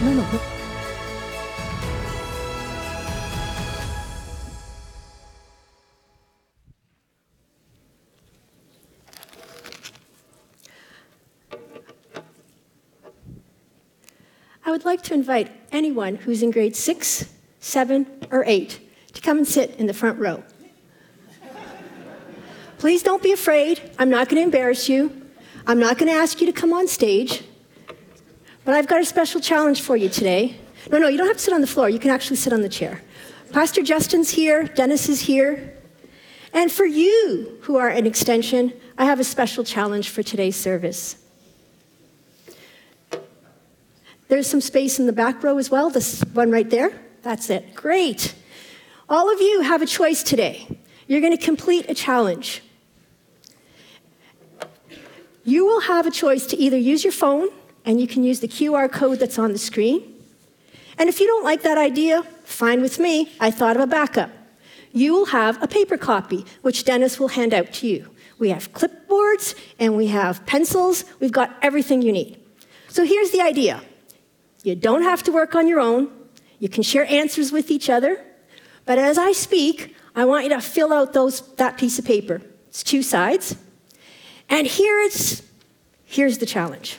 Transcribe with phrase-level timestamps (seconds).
[0.00, 0.30] I
[14.66, 18.78] would like to invite anyone who's in grade six, seven, or eight
[19.14, 20.44] to come and sit in the front row.
[22.78, 23.80] Please don't be afraid.
[23.98, 25.22] I'm not going to embarrass you.
[25.66, 27.42] I'm not going to ask you to come on stage.
[28.68, 30.54] But I've got a special challenge for you today.
[30.90, 31.88] No, no, you don't have to sit on the floor.
[31.88, 33.00] You can actually sit on the chair.
[33.50, 35.72] Pastor Justin's here, Dennis is here.
[36.52, 41.16] And for you who are an extension, I have a special challenge for today's service.
[44.28, 46.92] There's some space in the back row as well, this one right there.
[47.22, 47.74] That's it.
[47.74, 48.34] Great.
[49.08, 50.66] All of you have a choice today.
[51.06, 52.62] You're going to complete a challenge.
[55.42, 57.48] You will have a choice to either use your phone,
[57.88, 60.14] and you can use the QR code that's on the screen.
[60.98, 63.32] And if you don't like that idea, fine with me.
[63.40, 64.30] I thought of a backup.
[64.92, 68.10] You will have a paper copy, which Dennis will hand out to you.
[68.38, 71.06] We have clipboards and we have pencils.
[71.18, 72.38] We've got everything you need.
[72.88, 73.80] So here's the idea
[74.62, 76.10] you don't have to work on your own,
[76.58, 78.22] you can share answers with each other.
[78.84, 82.42] But as I speak, I want you to fill out those, that piece of paper.
[82.68, 83.56] It's two sides.
[84.50, 85.42] And here it's,
[86.04, 86.98] here's the challenge.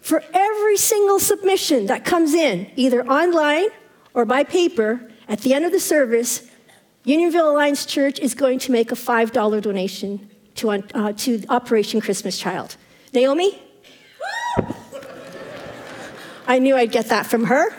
[0.00, 3.68] For every single submission that comes in, either online
[4.14, 6.50] or by paper, at the end of the service,
[7.04, 12.38] Unionville Alliance Church is going to make a $5 donation to, uh, to Operation Christmas
[12.38, 12.76] Child.
[13.12, 13.62] Naomi?
[16.46, 17.72] I knew I'd get that from her.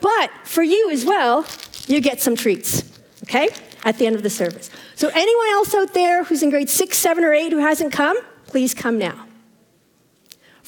[0.00, 1.44] But for you as well,
[1.86, 3.48] you get some treats, okay?
[3.84, 4.70] At the end of the service.
[4.94, 8.16] So, anyone else out there who's in grade six, seven, or eight who hasn't come,
[8.46, 9.27] please come now.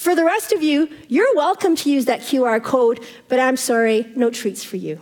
[0.01, 4.11] For the rest of you, you're welcome to use that QR code, but I'm sorry,
[4.17, 4.99] no treats for you.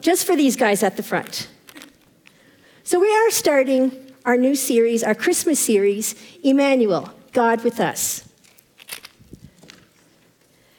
[0.00, 1.46] Just for these guys at the front.
[2.82, 3.92] So, we are starting
[4.24, 8.26] our new series, our Christmas series, Emmanuel, God with Us.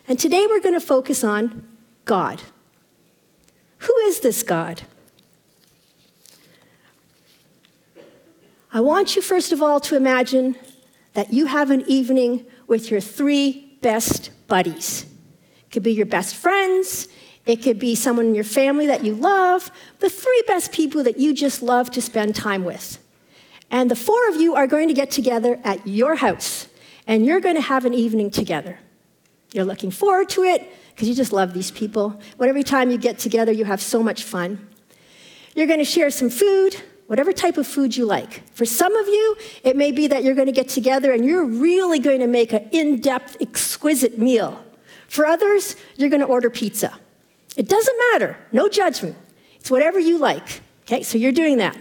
[0.07, 1.63] And today we're going to focus on
[2.06, 2.41] God.
[3.78, 4.81] Who is this God?
[8.73, 10.56] I want you, first of all, to imagine
[11.17, 15.03] that you have an evening with your three best buddies.
[15.63, 17.07] It could be your best friends,
[17.47, 21.17] it could be someone in your family that you love, the three best people that
[21.17, 23.00] you just love to spend time with.
[23.72, 26.67] And the four of you are going to get together at your house,
[27.07, 28.78] and you're going to have an evening together.
[29.53, 32.22] You're looking forward to it because you just love these people.
[32.38, 34.67] But every time you get together, you have so much fun.
[35.55, 36.75] You're going to share some food,
[37.07, 38.47] whatever type of food you like.
[38.53, 41.45] For some of you, it may be that you're going to get together and you're
[41.45, 44.63] really going to make an in depth, exquisite meal.
[45.07, 46.94] For others, you're going to order pizza.
[47.56, 49.16] It doesn't matter, no judgment.
[49.56, 50.62] It's whatever you like.
[50.84, 51.75] Okay, so you're doing that.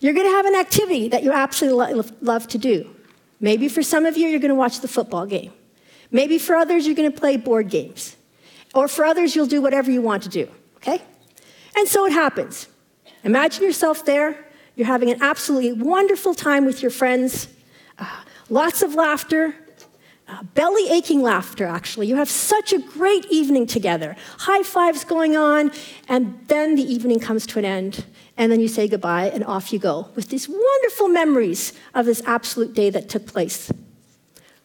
[0.00, 2.94] You're going to have an activity that you absolutely love to do.
[3.38, 5.52] Maybe for some of you, you're going to watch the football game.
[6.10, 8.16] Maybe for others, you're going to play board games.
[8.74, 11.02] Or for others, you'll do whatever you want to do, okay?
[11.76, 12.68] And so it happens.
[13.24, 14.46] Imagine yourself there.
[14.76, 17.48] You're having an absolutely wonderful time with your friends,
[17.98, 19.54] uh, lots of laughter,
[20.28, 22.06] uh, belly aching laughter, actually.
[22.06, 24.16] You have such a great evening together.
[24.38, 25.72] High fives going on,
[26.08, 28.04] and then the evening comes to an end,
[28.36, 32.22] and then you say goodbye, and off you go with these wonderful memories of this
[32.26, 33.72] absolute day that took place.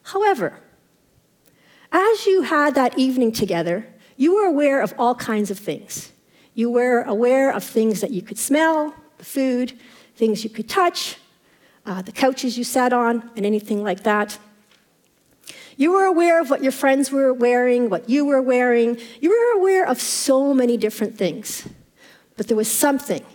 [0.04, 0.60] However,
[1.92, 3.88] as you had that evening together,
[4.18, 6.12] you were aware of all kinds of things.
[6.56, 9.74] You were aware of things that you could smell, the food,
[10.16, 11.18] things you could touch,
[11.86, 14.40] uh, the couches you sat on, and anything like that.
[15.78, 18.98] You were aware of what your friends were wearing, what you were wearing.
[19.20, 21.68] You were aware of so many different things.
[22.38, 23.26] But there was something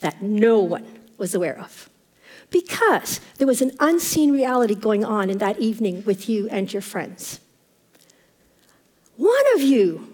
[0.00, 0.86] that no one
[1.18, 1.90] was aware of.
[2.50, 6.82] Because there was an unseen reality going on in that evening with you and your
[6.82, 7.40] friends.
[9.16, 10.09] One of you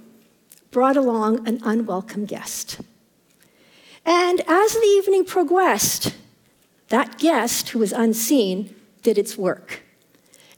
[0.77, 2.83] brought along an unwelcome guest.
[4.05, 6.15] And as the evening progressed,
[6.91, 9.81] that guest, who was unseen, did its work.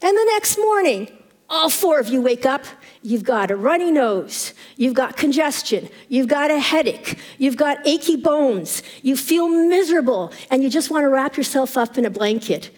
[0.01, 1.09] And the next morning,
[1.49, 2.65] all four of you wake up.
[3.01, 4.53] You've got a runny nose.
[4.75, 5.87] You've got congestion.
[6.09, 7.17] You've got a headache.
[7.37, 8.83] You've got achy bones.
[9.01, 12.71] You feel miserable and you just want to wrap yourself up in a blanket.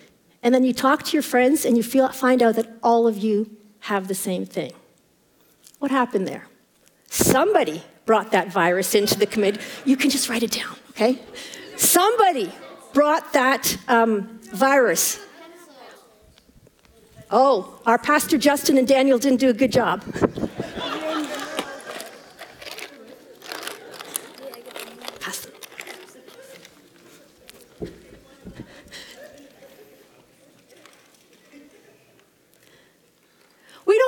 [0.43, 3.17] And then you talk to your friends and you feel, find out that all of
[3.17, 3.49] you
[3.79, 4.73] have the same thing.
[5.79, 6.50] What happened there?
[7.11, 9.59] Somebody brought that virus into the committee.
[9.83, 11.19] You can just write it down, okay?
[11.75, 12.49] Somebody
[12.93, 15.19] brought that um, virus.
[17.29, 20.03] Oh, our pastor Justin and Daniel didn't do a good job.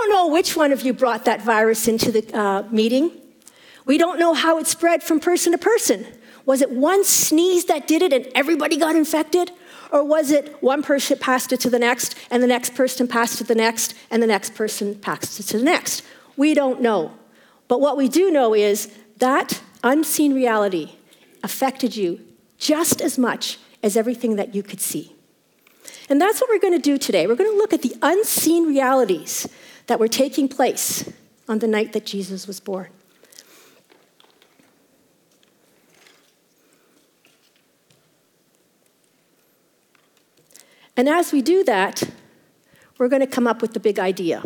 [0.04, 3.12] Don't know which one of you brought that virus into the uh, meeting.
[3.86, 6.06] We don't know how it spread from person to person.
[6.46, 9.52] Was it one sneeze that did it and everybody got infected?
[9.92, 13.36] Or was it one person passed it to the next, and the next person passed
[13.36, 16.02] it to the next, and the next person passed it to the next?
[16.36, 17.14] We don't know.
[17.68, 20.96] But what we do know is that unseen reality
[21.44, 22.20] affected you
[22.58, 25.16] just as much as everything that you could see.
[26.10, 27.28] And that's what we're going to do today.
[27.28, 29.48] We're going to look at the unseen realities
[29.88, 31.12] that were taking place
[31.48, 32.90] on the night that Jesus was born.
[40.96, 42.04] And as we do that,
[42.98, 44.44] we're going to come up with the big idea.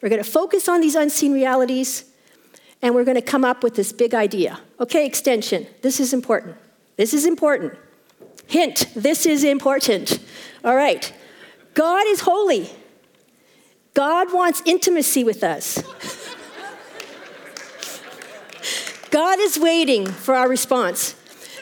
[0.00, 2.04] We're going to focus on these unseen realities,
[2.80, 4.60] and we're going to come up with this big idea.
[4.78, 6.56] Okay, extension, this is important.
[6.96, 7.74] This is important.
[8.46, 10.18] Hint, this is important.
[10.64, 11.12] All right.
[11.74, 12.70] God is holy.
[13.94, 15.82] God wants intimacy with us.
[19.10, 21.14] God is waiting for our response.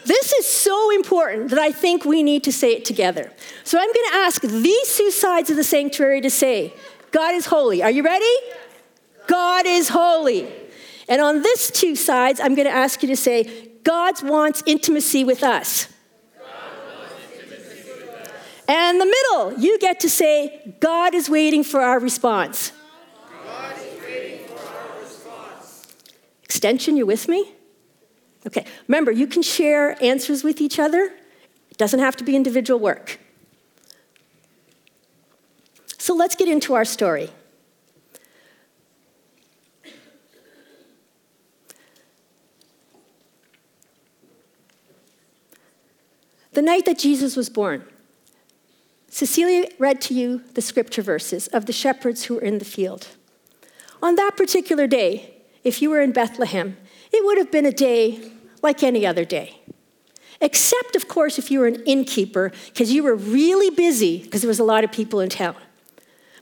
[0.07, 3.31] This is so important that I think we need to say it together.
[3.65, 6.73] So I'm going to ask these two sides of the sanctuary to say,
[7.11, 7.83] God is holy.
[7.83, 8.35] Are you ready?
[9.27, 10.51] God is holy.
[11.09, 15.23] And on this two sides, I'm going to ask you to say, God wants intimacy
[15.23, 15.92] with us.
[18.75, 22.71] And the middle, you get to say, God is waiting for our response.
[22.71, 23.75] For our
[24.99, 25.87] response.
[26.43, 27.53] Extension, you with me?
[28.47, 31.13] Okay, remember, you can share answers with each other.
[31.71, 33.21] It doesn't have to be individual work.
[35.99, 37.29] So let's get into our story.
[46.53, 47.85] The night that Jesus was born,
[49.15, 53.09] Cecilia read to you the scripture verses of the shepherds who were in the field.
[54.03, 56.79] On that particular day, if you were in Bethlehem,
[57.13, 58.33] it would have been a day
[58.63, 59.61] like any other day.
[60.41, 64.49] Except, of course, if you were an innkeeper, because you were really busy because there
[64.49, 65.57] was a lot of people in town.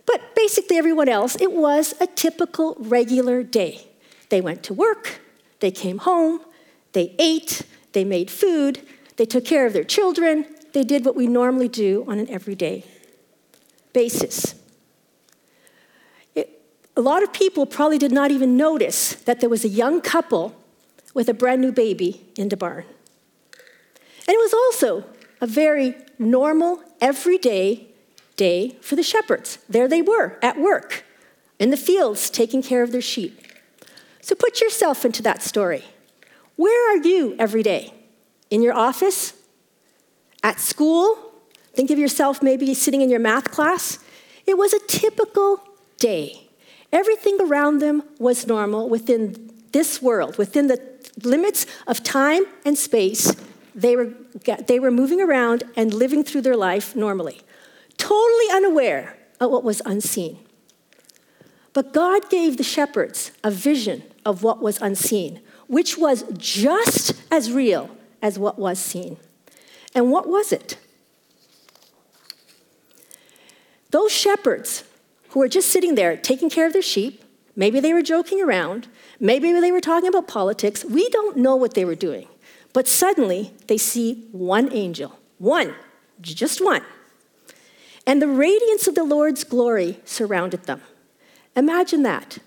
[0.06, 3.88] But basically, everyone else, it was a typical regular day.
[4.28, 5.20] They went to work,
[5.58, 6.40] they came home,
[6.92, 7.62] they ate,
[7.94, 8.86] they made food,
[9.16, 12.84] they took care of their children, they did what we normally do on an everyday
[13.92, 14.54] basis.
[16.34, 16.62] It,
[16.96, 20.54] a lot of people probably did not even notice that there was a young couple
[21.14, 22.84] with a brand new baby in the barn.
[24.28, 25.04] And it was also
[25.40, 27.88] a very normal, everyday
[28.36, 29.58] day for the shepherds.
[29.68, 31.04] There they were at work
[31.58, 33.40] in the fields taking care of their sheep.
[34.20, 35.84] So put yourself into that story.
[36.56, 37.92] Where are you every day?
[38.50, 39.32] In your office?
[40.42, 41.18] At school?
[41.74, 43.98] Think of yourself maybe sitting in your math class.
[44.46, 45.62] It was a typical
[45.98, 46.48] day.
[46.92, 50.80] Everything around them was normal within this world, within the
[51.22, 53.34] limits of time and space.
[53.74, 54.12] They were,
[54.66, 57.40] they were moving around and living through their life normally,
[57.96, 60.38] totally unaware of what was unseen.
[61.72, 67.52] But God gave the shepherds a vision of what was unseen, which was just as
[67.52, 69.18] real as what was seen.
[69.94, 70.76] And what was it?
[73.90, 74.84] Those shepherds
[75.30, 77.24] who were just sitting there taking care of their sheep,
[77.56, 81.74] maybe they were joking around, maybe they were talking about politics, we don't know what
[81.74, 82.28] they were doing.
[82.72, 85.74] But suddenly they see one angel, one,
[86.20, 86.82] just one.
[88.06, 90.82] And the radiance of the Lord's glory surrounded them.
[91.56, 92.38] Imagine that.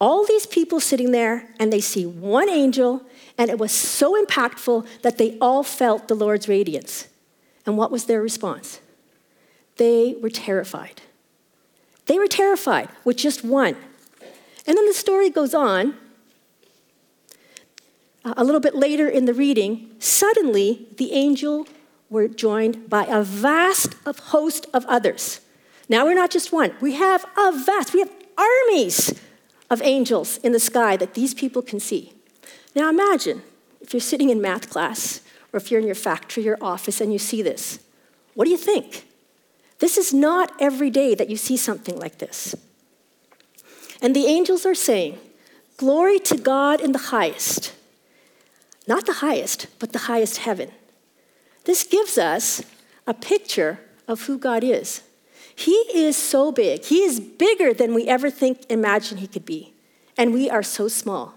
[0.00, 3.02] All these people sitting there, and they see one angel,
[3.38, 7.08] and it was so impactful that they all felt the Lord's radiance.
[7.64, 8.80] And what was their response?
[9.76, 11.00] They were terrified.
[12.06, 13.76] They were terrified with just one.
[14.66, 15.94] And then the story goes on.
[18.24, 21.66] Uh, a little bit later in the reading, suddenly the angel
[22.08, 25.40] were joined by a vast host of others.
[25.88, 29.20] Now we're not just one, we have a vast, we have armies
[29.70, 32.12] of angels in the sky that these people can see.
[32.74, 33.42] Now imagine
[33.80, 35.20] if you're sitting in math class
[35.52, 37.78] or if you're in your factory or office and you see this.
[38.34, 39.04] What do you think?
[39.78, 42.54] This is not every day that you see something like this.
[44.00, 45.18] And the angels are saying,
[45.76, 47.74] Glory to God in the highest.
[48.86, 50.70] Not the highest, but the highest heaven.
[51.64, 52.62] This gives us
[53.06, 55.02] a picture of who God is.
[55.54, 56.84] He is so big.
[56.84, 59.74] He is bigger than we ever think, imagine he could be.
[60.16, 61.34] And we are so small.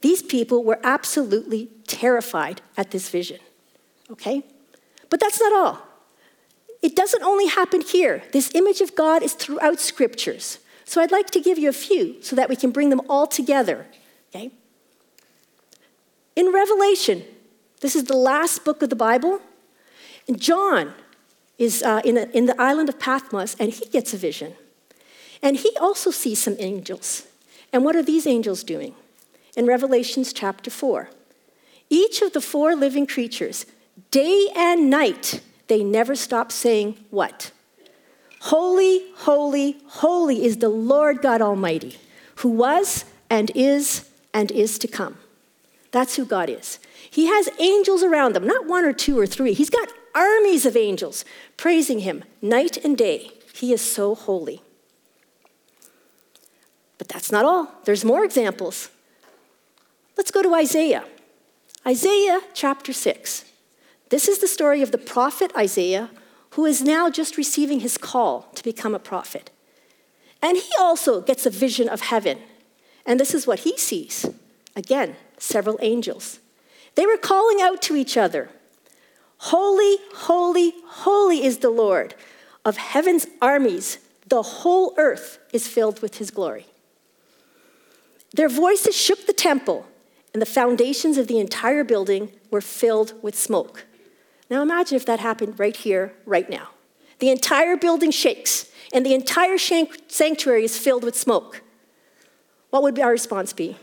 [0.00, 3.38] These people were absolutely terrified at this vision.
[4.10, 4.42] Okay?
[5.10, 5.82] But that's not all.
[6.82, 8.22] It doesn't only happen here.
[8.32, 10.58] This image of God is throughout scriptures.
[10.84, 13.26] So I'd like to give you a few so that we can bring them all
[13.26, 13.86] together.
[14.30, 14.50] Okay?
[16.36, 17.24] In Revelation,
[17.80, 19.40] this is the last book of the Bible,
[20.28, 20.94] and John
[21.58, 24.54] is uh, in, a, in the island of Patmos, and he gets a vision.
[25.42, 27.26] And he also sees some angels.
[27.72, 28.94] And what are these angels doing?
[29.58, 31.10] In Revelations chapter 4,
[31.90, 33.66] each of the four living creatures,
[34.12, 37.50] day and night, they never stop saying what?
[38.42, 41.98] Holy, holy, holy is the Lord God Almighty,
[42.36, 45.16] who was and is and is to come.
[45.90, 46.78] That's who God is.
[47.10, 49.54] He has angels around them, not one or two or three.
[49.54, 51.24] He's got armies of angels
[51.56, 53.32] praising him night and day.
[53.52, 54.62] He is so holy.
[56.96, 57.72] But that's not all.
[57.84, 58.90] There's more examples.
[60.18, 61.04] Let's go to Isaiah.
[61.86, 63.44] Isaiah chapter 6.
[64.10, 66.10] This is the story of the prophet Isaiah,
[66.50, 69.50] who is now just receiving his call to become a prophet.
[70.42, 72.38] And he also gets a vision of heaven.
[73.06, 74.26] And this is what he sees.
[74.74, 76.40] Again, several angels.
[76.96, 78.50] They were calling out to each other
[79.42, 82.16] Holy, holy, holy is the Lord
[82.64, 83.98] of heaven's armies.
[84.26, 86.66] The whole earth is filled with his glory.
[88.34, 89.86] Their voices shook the temple,
[90.32, 93.86] and the foundations of the entire building were filled with smoke.
[94.50, 96.68] Now imagine if that happened right here, right now.
[97.18, 101.62] The entire building shakes, and the entire sanctuary is filled with smoke.
[102.70, 103.76] What would our response be?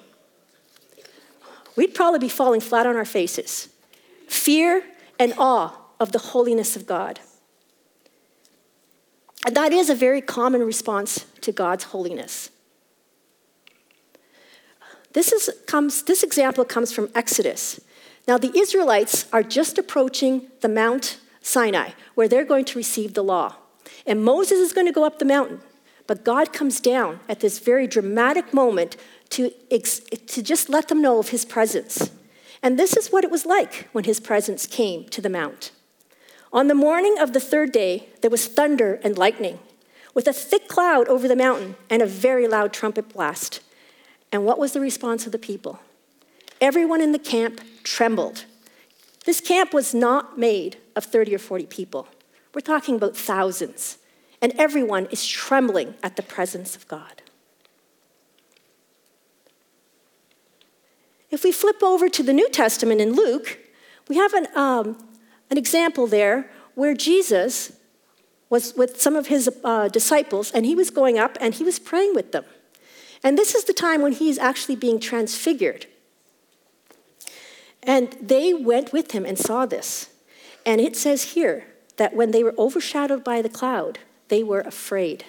[1.75, 3.69] We'd probably be falling flat on our faces.
[4.27, 4.83] Fear
[5.19, 7.19] and awe of the holiness of God.
[9.45, 12.49] And that is a very common response to God's holiness.
[15.15, 17.79] This, is, comes, this example comes from Exodus.
[18.27, 23.23] Now, the Israelites are just approaching the Mount Sinai, where they're going to receive the
[23.23, 23.55] law.
[24.05, 25.61] And Moses is going to go up the mountain.
[26.05, 28.97] But God comes down at this very dramatic moment
[29.29, 32.11] to, to just let them know of his presence.
[32.61, 35.71] And this is what it was like when his presence came to the mount.
[36.51, 39.59] On the morning of the third day, there was thunder and lightning,
[40.13, 43.61] with a thick cloud over the mountain and a very loud trumpet blast.
[44.35, 45.79] And what was the response of the people?
[46.59, 48.43] Everyone in the camp trembled.
[49.23, 52.09] This camp was not made of 30 or 40 people.
[52.53, 53.97] We're talking about thousands.
[54.41, 57.21] And everyone is trembling at the presence of God.
[61.31, 63.57] If we flip over to the New Testament in Luke,
[64.09, 64.97] we have an, um,
[65.49, 67.71] an example there where Jesus
[68.49, 71.79] was with some of his uh, disciples and he was going up and he was
[71.79, 72.43] praying with them.
[73.25, 75.87] And this is the time when he's actually being transfigured.
[77.81, 80.09] And they went with him and saw this.
[80.63, 81.65] And it says here
[81.97, 85.25] that when they were overshadowed by the cloud, they were afraid.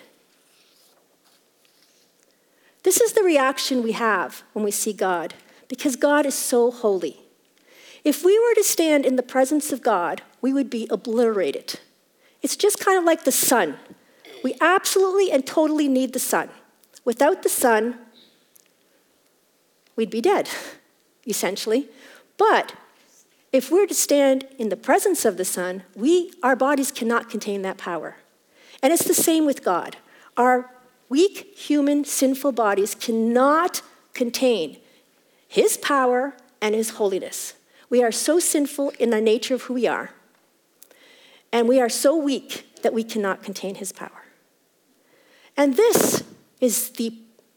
[2.83, 5.33] This is the reaction we have when we see God
[5.67, 7.23] because God is so holy.
[8.05, 11.81] If we were to stand in the presence of God, we would be obliterated.
[12.43, 13.79] It's just kind of like the sun.
[14.45, 16.51] We absolutely and totally need the sun.
[17.07, 17.99] Without the sun,
[19.97, 20.51] we'd be dead,
[21.27, 21.89] essentially.
[22.37, 22.75] But
[23.51, 27.63] if we're to stand in the presence of the sun, we, our bodies cannot contain
[27.63, 28.17] that power.
[28.83, 29.97] And it's the same with God.
[30.37, 30.71] Our
[31.09, 33.81] weak, human, sinful bodies cannot
[34.13, 34.77] contain
[35.49, 37.55] his power, and His holiness.
[37.89, 40.11] We are so sinful in the nature of who we are,
[41.53, 44.25] and we are so weak that we cannot contain His power.
[45.57, 46.23] And this
[46.61, 47.13] is the,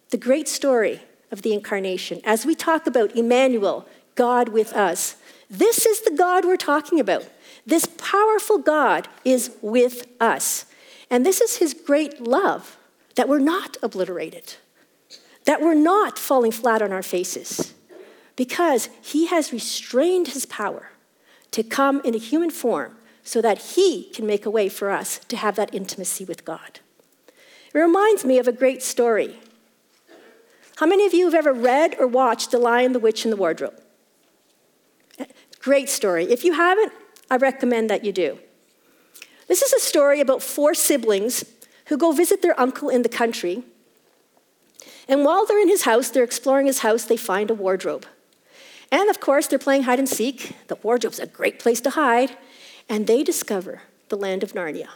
[0.10, 1.02] the great story
[1.32, 2.22] of the incarnation.
[2.24, 5.16] As we talk about Emmanuel, God with us,
[5.50, 7.28] this is the God we're talking about.
[7.66, 10.66] This powerful God is with us.
[11.10, 12.78] And this is his great love
[13.16, 14.56] that we're not obliterated,
[15.46, 17.74] that we're not falling flat on our faces,
[18.36, 20.92] because he has restrained his power
[21.52, 25.20] to come in a human form so that he can make a way for us
[25.28, 26.80] to have that intimacy with God.
[27.74, 29.40] It reminds me of a great story.
[30.78, 33.38] How many of you have ever read or watched The Lion, the Witch, and the
[33.38, 33.80] Wardrobe?
[35.60, 36.26] Great story.
[36.32, 36.94] If you haven't,
[37.30, 38.40] I recommend that you do.
[39.48, 41.44] This is a story about four siblings
[41.88, 43.64] who go visit their uncle in the country.
[45.08, 48.06] And while they're in his house, they're exploring his house, they find a wardrobe.
[48.92, 50.56] And of course, they're playing hide and seek.
[50.68, 52.38] The wardrobe's a great place to hide.
[52.88, 54.88] And they discover the land of Narnia.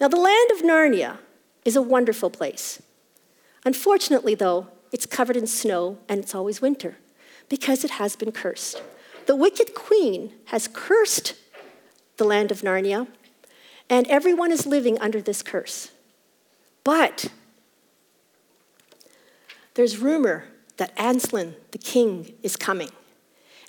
[0.00, 1.18] Now, the land of Narnia
[1.68, 2.82] is a wonderful place.
[3.62, 6.96] Unfortunately, though, it's covered in snow and it's always winter
[7.50, 8.82] because it has been cursed.
[9.26, 11.34] The wicked queen has cursed
[12.16, 13.06] the land of Narnia,
[13.90, 15.90] and everyone is living under this curse.
[16.84, 17.26] But
[19.74, 20.46] there's rumor
[20.78, 22.90] that Aslan, the king, is coming.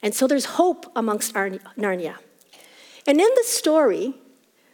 [0.02, 2.16] And so there's hope amongst Narnia.
[3.06, 4.14] And in the story,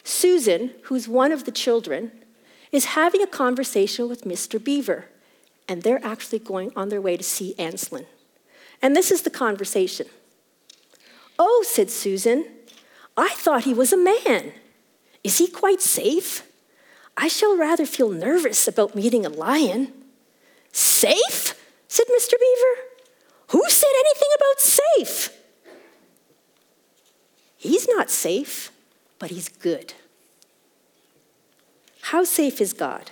[0.04, 2.12] Susan, who's one of the children,
[2.76, 4.62] is having a conversation with Mr.
[4.62, 5.06] Beaver.
[5.68, 8.06] And they're actually going on their way to see Aslan.
[8.82, 10.08] And this is the conversation.
[11.40, 12.46] Oh, said Susan,
[13.18, 14.54] I thought he was a man.
[15.24, 16.44] Is he quite safe?
[17.18, 19.92] I shall rather feel nervous about meeting a lion.
[20.72, 21.56] Safe?
[21.88, 22.34] said Mr.
[22.34, 22.82] Beaver.
[23.50, 25.30] Who said anything about safe?
[27.58, 28.72] He's not safe,
[29.18, 29.94] but he's good.
[32.10, 33.10] How safe is God?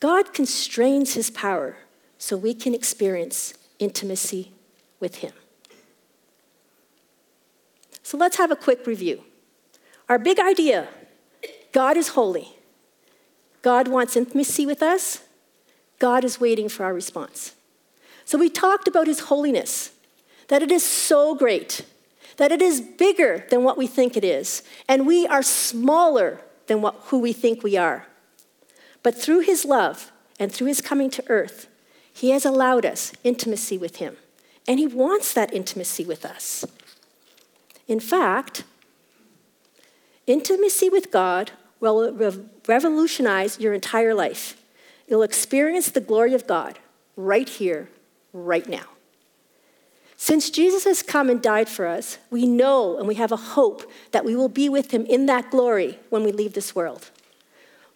[0.00, 1.76] God constrains his power
[2.16, 4.52] so we can experience intimacy
[5.00, 5.32] with him.
[8.02, 9.22] So let's have a quick review.
[10.08, 10.88] Our big idea
[11.72, 12.56] God is holy.
[13.60, 15.24] God wants intimacy with us.
[15.98, 17.54] God is waiting for our response.
[18.24, 19.90] So we talked about his holiness,
[20.48, 21.84] that it is so great,
[22.38, 26.80] that it is bigger than what we think it is, and we are smaller than
[26.80, 28.06] what, who we think we are.
[29.02, 31.68] But through his love and through his coming to earth,
[32.12, 34.16] he has allowed us intimacy with him,
[34.66, 36.64] and he wants that intimacy with us.
[37.86, 38.64] In fact,
[40.26, 42.12] intimacy with God will
[42.66, 44.56] revolutionize your entire life.
[45.06, 46.78] You'll experience the glory of God
[47.16, 47.90] right here,
[48.32, 48.93] right now.
[50.24, 53.92] Since Jesus has come and died for us, we know and we have a hope
[54.12, 57.10] that we will be with him in that glory when we leave this world.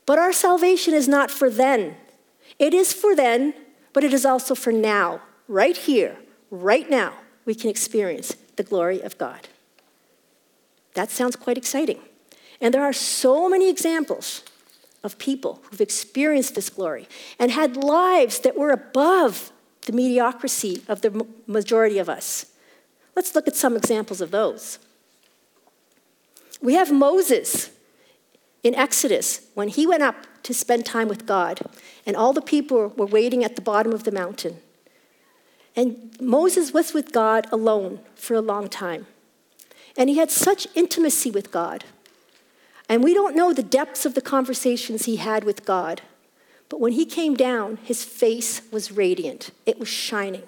[0.05, 1.97] But our salvation is not for then.
[2.59, 3.55] It is for then,
[3.95, 5.23] but it is also for now.
[5.49, 6.19] Right here,
[6.51, 7.15] right now,
[7.47, 9.49] we can experience the glory of God.
[10.93, 12.03] That sounds quite exciting.
[12.61, 14.43] And there are so many examples
[15.03, 19.51] of people who've experienced this glory and had lives that were above
[19.89, 22.53] the mediocrity of the majority of us.
[23.17, 24.79] Let's look at some examples of those.
[26.61, 27.71] We have Moses
[28.63, 31.61] in Exodus when he went up to spend time with God,
[32.05, 34.59] and all the people were waiting at the bottom of the mountain.
[35.75, 39.07] And Moses was with God alone for a long time.
[39.97, 41.85] And he had such intimacy with God.
[42.91, 46.03] And we don't know the depths of the conversations he had with God.
[46.69, 50.43] But when he came down, his face was radiant, it was shining.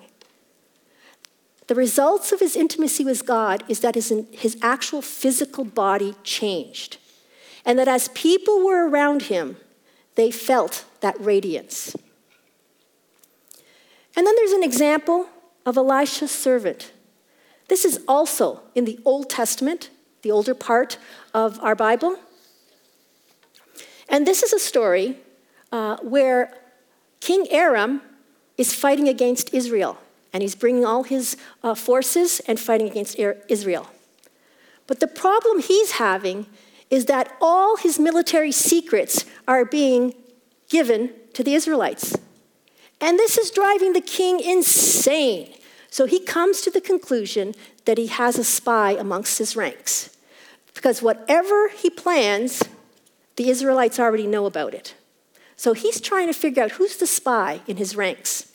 [1.67, 6.97] The results of his intimacy with God is that his, his actual physical body changed.
[7.65, 9.57] And that as people were around him,
[10.17, 11.95] they felt that radiance.
[14.17, 15.29] And then there's an example
[15.65, 16.93] of Elisha's servant.
[17.69, 19.91] This is also in the Old Testament,
[20.23, 20.99] the older part
[21.33, 22.17] of our Bible.
[24.09, 25.19] And this is a story
[25.73, 26.57] uh, where
[27.21, 28.03] King Aram
[28.57, 29.99] is fighting against Israel,
[30.33, 33.89] and he's bringing all his uh, forces and fighting against Israel.
[34.87, 36.47] But the problem he's having
[36.91, 40.15] is that all his military secrets are being
[40.69, 42.17] given to the Israelites.
[43.01, 45.55] And this is driving the king insane.
[45.91, 47.55] So he comes to the conclusion
[47.85, 50.17] that he has a spy amongst his ranks.
[50.75, 52.63] Because whatever he plans,
[53.37, 54.95] the Israelites already know about it.
[55.61, 58.51] So he's trying to figure out who's the spy in his ranks.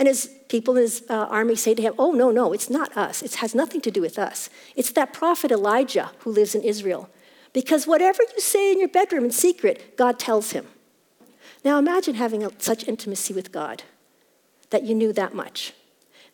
[0.00, 2.96] And his people in his uh, army say to him, Oh, no, no, it's not
[2.96, 3.22] us.
[3.22, 4.50] It has nothing to do with us.
[4.74, 7.08] It's that prophet Elijah who lives in Israel.
[7.52, 10.66] Because whatever you say in your bedroom in secret, God tells him.
[11.64, 13.84] Now imagine having a, such intimacy with God
[14.70, 15.72] that you knew that much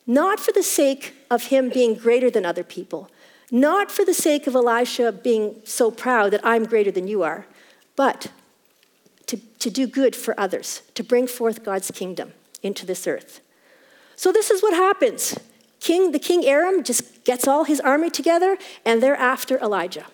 [0.07, 3.11] not for the sake of him being greater than other people,
[3.51, 7.45] not for the sake of Elisha being so proud that I'm greater than you are,
[7.97, 8.31] but
[9.27, 13.41] to, to do good for others, to bring forth God's kingdom into this earth.
[14.15, 15.37] So this is what happens.
[15.79, 20.05] King, the king Aram just gets all his army together, and they're after Elijah.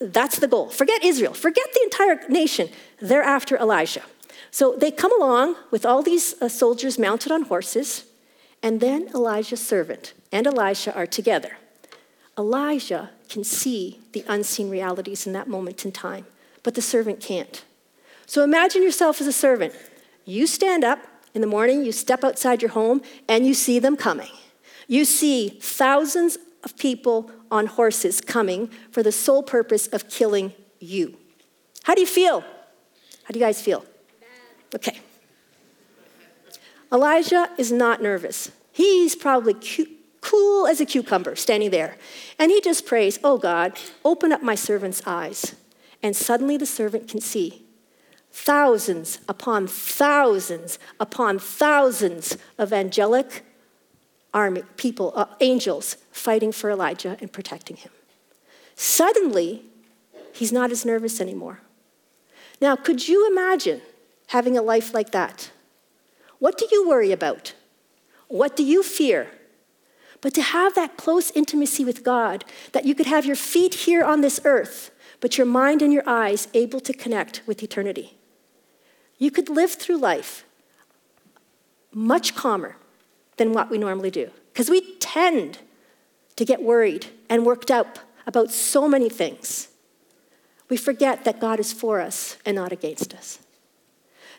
[0.00, 0.70] That's the goal.
[0.70, 2.70] Forget Israel, forget the entire nation.
[3.00, 4.02] They're after Elijah.
[4.50, 8.04] So they come along with all these uh, soldiers mounted on horses.
[8.62, 11.56] And then Elijah's servant and Elisha are together.
[12.38, 16.26] Elijah can see the unseen realities in that moment in time,
[16.62, 17.64] but the servant can't.
[18.30, 19.74] So imagine yourself as a servant.
[20.24, 23.96] You stand up in the morning, you step outside your home, and you see them
[23.96, 24.30] coming.
[24.86, 31.16] You see thousands of people on horses coming for the sole purpose of killing you.
[31.82, 32.42] How do you feel?
[33.24, 33.84] How do you guys feel?
[34.76, 35.00] Okay.
[36.92, 38.52] Elijah is not nervous.
[38.70, 39.90] He's probably cu-
[40.20, 41.96] cool as a cucumber standing there.
[42.38, 45.56] And he just prays, Oh God, open up my servant's eyes.
[46.00, 47.64] And suddenly the servant can see
[48.32, 53.44] thousands upon thousands upon thousands of angelic
[54.32, 57.90] army people, uh, angels fighting for Elijah and protecting him.
[58.76, 59.62] Suddenly,
[60.32, 61.60] he's not as nervous anymore.
[62.60, 63.80] Now, could you imagine
[64.28, 65.50] having a life like that?
[66.38, 67.54] What do you worry about?
[68.28, 69.28] What do you fear?
[70.20, 74.04] But to have that close intimacy with God, that you could have your feet here
[74.04, 74.90] on this earth,
[75.20, 78.19] but your mind and your eyes able to connect with eternity.
[79.20, 80.44] You could live through life
[81.92, 82.76] much calmer
[83.36, 84.30] than what we normally do.
[84.52, 85.58] Because we tend
[86.36, 89.68] to get worried and worked up about so many things.
[90.68, 93.38] We forget that God is for us and not against us.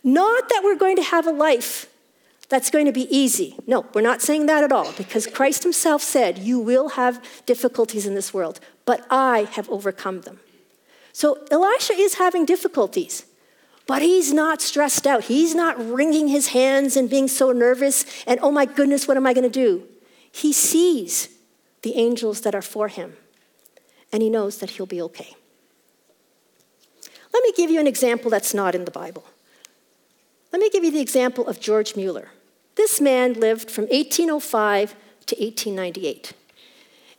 [0.04, 1.88] Not that we're going to have a life
[2.50, 3.56] that's going to be easy.
[3.68, 8.06] No, we're not saying that at all because Christ himself said, You will have difficulties
[8.06, 10.40] in this world, but I have overcome them.
[11.14, 13.26] So Elisha is having difficulties,
[13.92, 15.26] but he's not stressed out.
[15.26, 19.28] He's not wringing his hands and being so nervous and, oh my goodness, what am
[19.28, 19.86] I going to do?
[20.32, 21.28] He sees
[21.82, 23.18] the angels that are for him,
[24.14, 25.36] and he knows that he'll be okay.
[27.34, 29.26] Let me give you an example that's not in the Bible.
[30.54, 32.30] Let me give you the example of George Mueller.
[32.76, 34.92] This man lived from 1805
[35.26, 36.32] to 1898.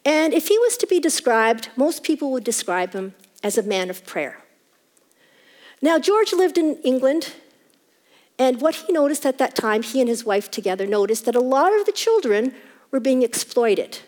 [0.07, 3.91] And if he was to be described, most people would describe him as a man
[3.91, 4.42] of prayer.
[5.83, 7.35] Now, George lived in England,
[8.39, 11.41] and what he noticed at that time, he and his wife together noticed that a
[11.41, 12.55] lot of the children
[12.93, 13.99] were being exploited.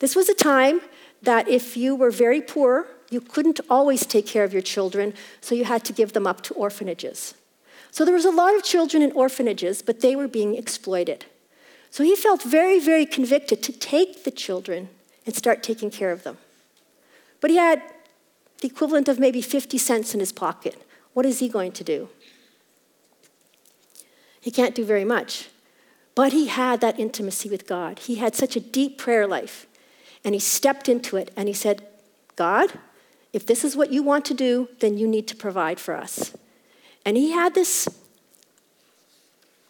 [0.00, 0.80] This was a time
[1.22, 5.54] that if you were very poor, you couldn't always take care of your children, so
[5.54, 7.34] you had to give them up to orphanages.
[7.92, 11.26] So there was a lot of children in orphanages, but they were being exploited.
[11.90, 14.88] So he felt very, very convicted to take the children
[15.26, 16.38] and start taking care of them.
[17.40, 17.82] But he had
[18.60, 20.86] the equivalent of maybe 50 cents in his pocket.
[21.12, 22.08] What is he going to do?
[24.40, 25.48] He can't do very much.
[26.14, 28.00] But he had that intimacy with God.
[28.00, 29.66] He had such a deep prayer life.
[30.24, 31.86] And he stepped into it and he said,
[32.36, 32.72] God,
[33.32, 36.34] if this is what you want to do, then you need to provide for us.
[37.06, 37.88] And he had this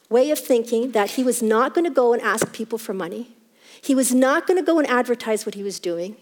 [0.08, 3.36] way of thinking that he was not going to go and ask people for money.
[3.80, 6.16] He was not going to go and advertise what he was doing.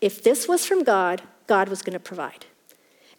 [0.00, 1.22] If this was from God,
[1.52, 2.46] God was going to provide.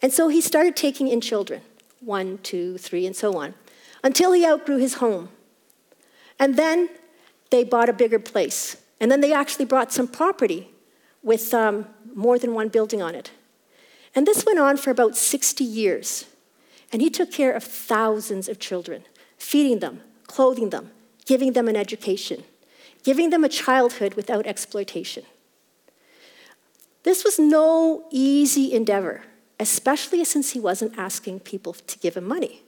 [0.02, 1.60] And so he started taking in children
[2.00, 3.54] one, two, three, and so on
[4.02, 5.28] until he outgrew his home.
[6.40, 6.88] And then
[7.52, 8.76] they bought a bigger place.
[8.98, 10.68] And then they actually brought some property
[11.22, 13.30] with um, more than one building on it.
[14.16, 16.26] And this went on for about 60 years.
[16.92, 19.04] And he took care of thousands of children,
[19.38, 20.90] feeding them, clothing them,
[21.24, 22.42] giving them an education,
[23.04, 25.22] giving them a childhood without exploitation.
[27.04, 29.22] This was no easy endeavor,
[29.60, 32.62] especially since he wasn't asking people to give him money.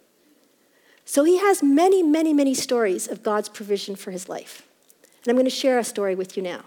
[1.05, 4.63] So he has many, many, many stories of God's provision for his life.
[5.03, 6.61] And I'm going to share a story with you now.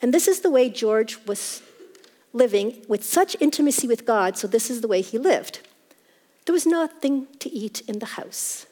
[0.00, 1.62] And this is the way George was
[2.32, 5.60] living with such intimacy with God, so this is the way he lived.
[6.44, 8.66] There was nothing to eat in the house.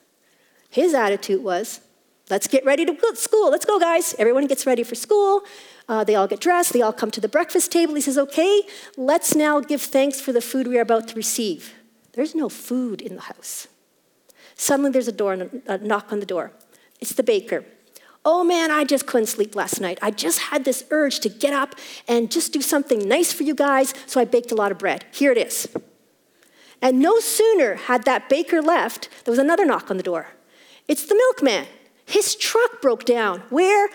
[0.69, 1.81] His attitude was,
[2.31, 3.51] let's get ready to go to school.
[3.51, 4.15] Let's go, guys.
[4.19, 5.43] Everyone gets ready for school.
[5.89, 6.73] Uh, they all get dressed.
[6.73, 7.95] They all come to the breakfast table.
[7.95, 8.63] He says, okay,
[8.97, 11.75] let's now give thanks for the food we are about to receive.
[12.13, 13.69] There's no food in the house.
[14.57, 16.53] Suddenly there's a door, a knock on the door.
[17.01, 17.65] It's the baker.
[18.25, 19.99] Oh man, I just couldn't sleep last night.
[20.03, 21.77] I just had this urge to get up
[22.09, 25.05] and just do something nice for you guys, so I baked a lot of bread.
[25.13, 25.69] Here it is.
[26.83, 30.29] And no sooner had that baker left, there was another knock on the door.
[30.89, 31.67] It's the milkman.
[32.07, 33.41] His truck broke down.
[33.51, 33.89] Where?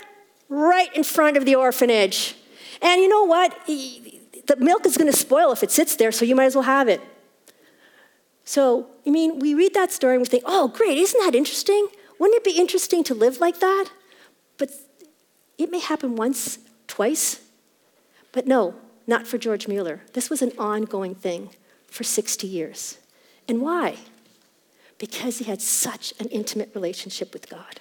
[0.50, 2.36] Right in front of the orphanage.
[2.82, 3.58] And you know what?
[3.68, 6.66] The milk is going to spoil if it sits there, so you might as well
[6.66, 7.02] have it.
[8.44, 11.88] So, I mean, we read that story and we think, oh, great, isn't that interesting?
[12.20, 13.90] Wouldn't it be interesting to live like that?
[14.58, 14.72] But
[15.58, 17.40] it may happen once, twice.
[18.32, 18.76] But no,
[19.08, 20.02] not for George Mueller.
[20.14, 21.52] This was an ongoing thing
[21.88, 22.98] for 60 years.
[23.48, 23.96] And why?
[24.98, 27.80] Because he had such an intimate relationship with God.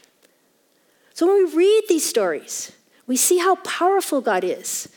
[1.15, 2.73] So when we read these stories,
[3.07, 4.89] we see how powerful God is.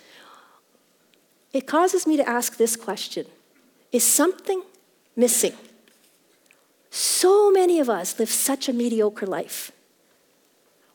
[1.52, 3.26] It causes me to ask this question
[3.92, 4.64] Is something
[5.16, 5.54] missing?
[6.90, 9.72] So many of us live such a mediocre life.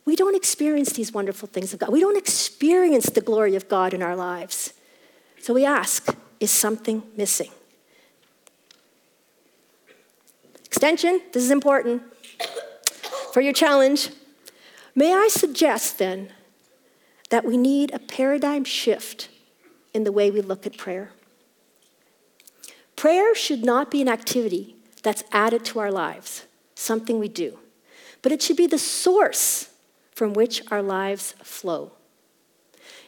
[0.05, 1.91] We don't experience these wonderful things of God.
[1.91, 4.73] We don't experience the glory of God in our lives.
[5.41, 7.51] So we ask, is something missing?
[10.79, 12.01] extension, this is important
[13.33, 14.11] for your challenge.
[14.99, 16.31] May I suggest then
[17.31, 19.29] that we need a paradigm shift
[19.95, 21.13] in the way we look at prayer?
[22.97, 27.61] Prayer should not be an activity that's added to our lives, something we do,
[28.23, 29.71] but it should be the source
[30.17, 31.93] from which our lives flow.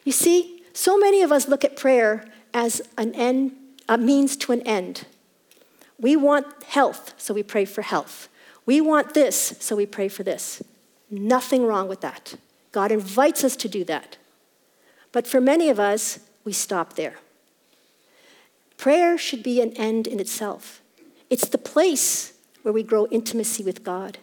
[0.04, 2.24] You see, so many of us look at prayer
[2.54, 3.50] as an end,
[3.88, 5.08] a means to an end.
[5.98, 8.28] We want health, so we pray for health.
[8.64, 10.62] We want this, so we pray for this.
[11.10, 12.34] Nothing wrong with that.
[12.72, 14.16] God invites us to do that.
[15.12, 17.16] But for many of us, we stop there.
[18.76, 20.80] Prayer should be an end in itself.
[21.28, 24.18] It's the place where we grow intimacy with God.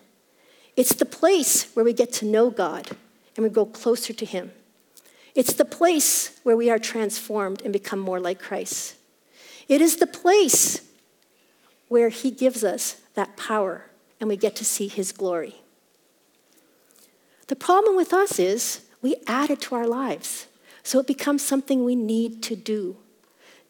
[0.76, 2.90] It's the place where we get to know God
[3.36, 4.52] and we grow closer to Him.
[5.36, 8.96] It's the place where we are transformed and become more like Christ.
[9.68, 10.82] It is the place
[11.88, 13.86] where He gives us that power
[14.20, 15.56] and we get to see His glory.
[17.48, 20.48] The problem with us is we add it to our lives,
[20.84, 22.98] so it becomes something we need to do.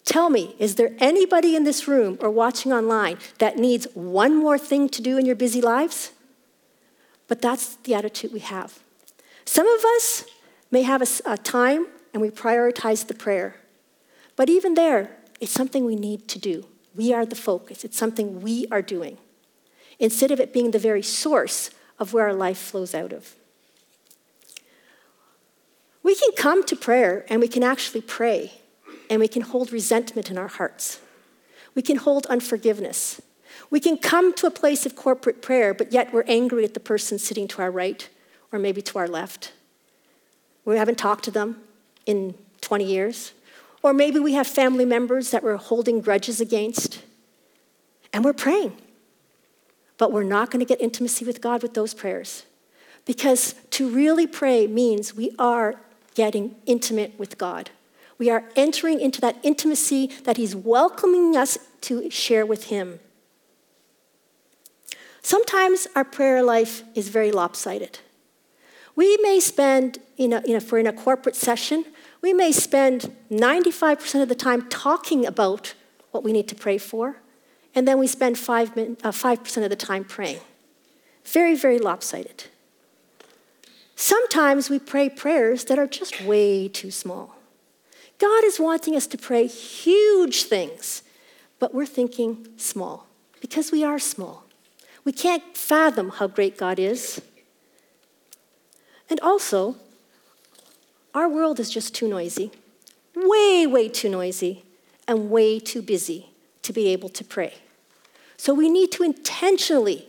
[0.04, 4.58] Tell me, is there anybody in this room or watching online that needs one more
[4.58, 6.12] thing to do in your busy lives?
[7.28, 8.80] But that's the attitude we have.
[9.44, 10.24] Some of us
[10.72, 13.58] may have a, a time and we prioritize the prayer.
[14.38, 16.66] But even there, it's something we need to do.
[16.96, 19.18] We are the focus, it's something we are doing,
[20.00, 23.36] instead of it being the very source of where our life flows out of.
[26.08, 28.54] We can come to prayer and we can actually pray
[29.10, 31.02] and we can hold resentment in our hearts.
[31.76, 33.22] We can hold unforgiveness.
[33.70, 36.80] We can come to a place of corporate prayer, but yet we're angry at the
[36.80, 38.08] person sitting to our right
[38.54, 39.52] or maybe to our left.
[40.64, 41.62] We haven't talked to them
[42.06, 43.34] in 20 years.
[43.84, 47.02] Or maybe we have family members that we're holding grudges against,
[48.14, 48.78] and we're praying.
[49.98, 52.46] But we're not going to get intimacy with God with those prayers.
[53.04, 55.82] Because to really pray means we are
[56.18, 57.70] getting intimate with God.
[58.18, 63.00] We are entering into that intimacy that He's welcoming us to share with Him.
[65.22, 68.00] Sometimes our prayer life is very lopsided.
[68.96, 71.86] We may spend, you know, if we're in a corporate session,
[72.24, 75.76] we may spend 95% of the time talking about
[76.10, 77.18] what we need to pray for,
[77.76, 80.40] and then we spend 5%, uh, 5% of the time praying.
[81.26, 82.46] Very, very lopsided.
[84.00, 87.36] Sometimes we pray prayers that are just way too small.
[88.20, 91.02] God is wanting us to pray huge things,
[91.58, 93.08] but we're thinking small
[93.42, 94.44] because we are small.
[95.04, 97.20] We can't fathom how great God is.
[99.10, 99.78] And also,
[101.16, 102.52] our world is just too noisy,
[103.16, 104.64] way, way too noisy,
[105.08, 106.30] and way too busy
[106.62, 107.56] to be able to pray.
[108.38, 110.08] So we need to intentionally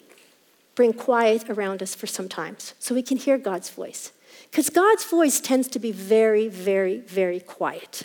[0.79, 4.13] bring quiet around us for some times so we can hear God's voice.
[4.49, 8.05] Because God's voice tends to be very, very, very quiet.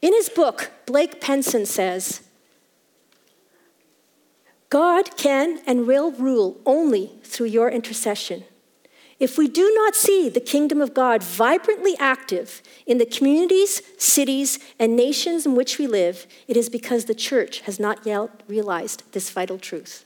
[0.00, 2.22] In his book, Blake Penson says,
[4.70, 8.44] God can and will rule only through your intercession.
[9.20, 14.60] If we do not see the kingdom of God vibrantly active in the communities, cities,
[14.78, 19.02] and nations in which we live, it is because the church has not yet realized
[19.12, 20.04] this vital truth.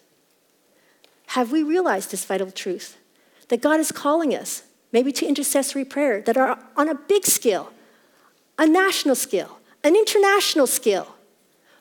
[1.28, 2.96] Have we realized this vital truth?
[3.48, 7.70] That God is calling us, maybe to intercessory prayer, that are on a big scale,
[8.58, 11.16] a national scale, an international scale,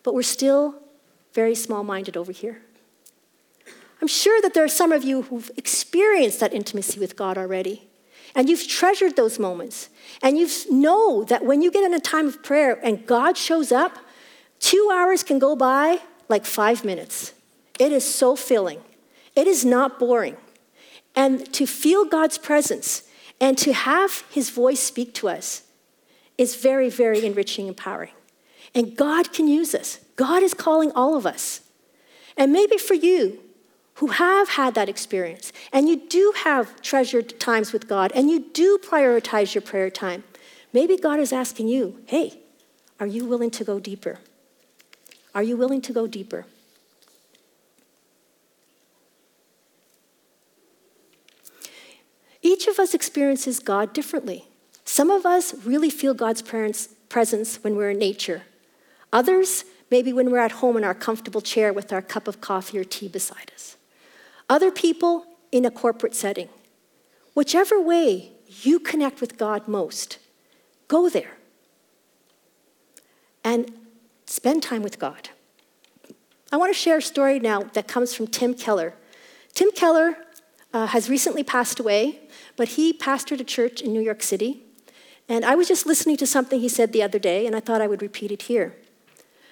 [0.03, 0.75] but we're still
[1.33, 2.61] very small minded over here.
[4.01, 7.87] I'm sure that there are some of you who've experienced that intimacy with God already.
[8.33, 9.89] And you've treasured those moments.
[10.23, 13.71] And you know that when you get in a time of prayer and God shows
[13.71, 13.97] up,
[14.59, 17.33] two hours can go by like five minutes.
[17.79, 18.81] It is so filling.
[19.35, 20.37] It is not boring.
[21.15, 23.03] And to feel God's presence
[23.39, 25.63] and to have his voice speak to us
[26.37, 28.13] is very, very enriching and empowering.
[28.73, 29.99] And God can use us.
[30.15, 31.61] God is calling all of us.
[32.37, 33.39] And maybe for you,
[34.01, 38.39] who have had that experience and you do have treasured times with God and you
[38.51, 40.23] do prioritize your prayer time,
[40.73, 42.39] maybe God is asking you, hey,
[42.99, 44.17] are you willing to go deeper?
[45.35, 46.47] Are you willing to go deeper?
[52.41, 54.45] Each of us experiences God differently.
[54.83, 58.41] Some of us really feel God's presence when we're in nature.
[59.13, 62.79] Others, maybe when we're at home in our comfortable chair with our cup of coffee
[62.79, 63.77] or tea beside us
[64.49, 66.49] other people in a corporate setting.
[67.33, 68.31] Whichever way
[68.63, 70.17] you connect with God most,
[70.87, 71.37] go there.
[73.43, 73.71] and
[74.25, 75.29] spend time with God.
[76.51, 78.93] I want to share a story now that comes from Tim Keller.
[79.53, 80.17] Tim Keller
[80.73, 82.19] uh, has recently passed away,
[82.55, 84.63] but he pastored a church in New York City.
[85.27, 87.81] And I was just listening to something he said the other day, and I thought
[87.81, 88.75] I would repeat it here.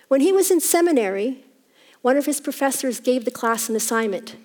[0.08, 1.46] When he was in seminary,
[2.02, 4.36] one of his professors gave the class an assignment.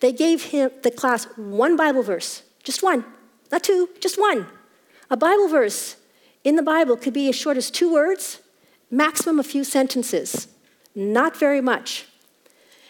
[0.00, 3.04] They gave him the class one Bible verse, just one,
[3.52, 4.46] not two, just one.
[5.10, 5.96] A Bible verse
[6.42, 8.40] in the Bible could be as short as two words,
[8.90, 10.48] maximum a few sentences,
[10.94, 12.06] not very much.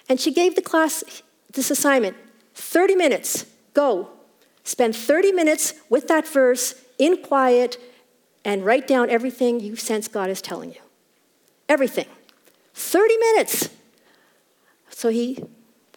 [0.08, 2.16] And she gave the class this assignment
[2.54, 4.10] 30 minutes, go.
[4.62, 7.78] Spend 30 minutes with that verse in quiet
[8.44, 10.80] and write down everything you sense God is telling you.
[11.68, 12.06] Everything.
[12.74, 13.68] 30 minutes.
[14.90, 15.42] So he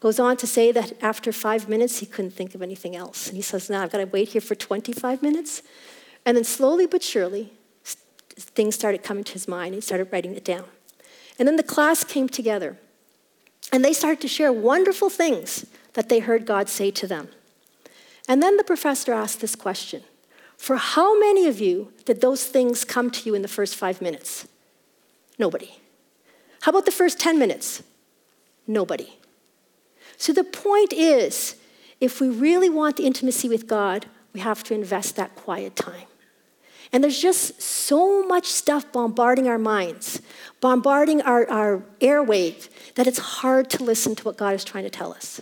[0.03, 3.29] goes on to say that after five minutes, he couldn't think of anything else.
[3.29, 5.63] And he says, Now I've got to wait here for 25 minutes.
[6.25, 7.53] And then slowly but surely,
[8.35, 9.75] things started coming to his mind.
[9.75, 10.65] He started writing it down.
[11.39, 12.77] And then the class came together.
[13.71, 17.29] And they started to share wonderful things that they heard God say to them.
[18.27, 20.03] And then the professor asked this question
[20.57, 24.01] For how many of you did those things come to you in the first five
[24.01, 24.49] minutes?
[25.39, 25.79] Nobody.
[26.59, 27.83] How about the first 10 minutes?
[28.67, 29.13] Nobody.
[30.17, 31.55] So the point is,
[31.99, 36.07] if we really want the intimacy with God, we have to invest that quiet time.
[36.91, 40.21] And there's just so much stuff bombarding our minds,
[40.61, 44.89] bombarding our, our airwave, that it's hard to listen to what God is trying to
[44.89, 45.41] tell us.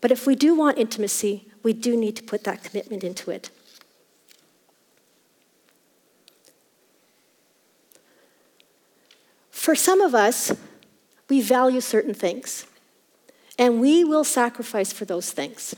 [0.00, 3.50] But if we do want intimacy, we do need to put that commitment into it.
[9.50, 10.52] For some of us,
[11.28, 12.66] we value certain things,
[13.60, 15.76] and we will sacrifice for those things.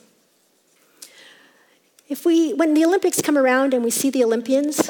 [2.08, 4.88] If we, when the Olympics come around and we see the Olympians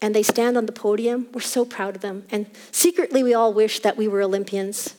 [0.00, 2.24] and they stand on the podium, we're so proud of them.
[2.30, 4.94] And secretly, we all wish that we were Olympians.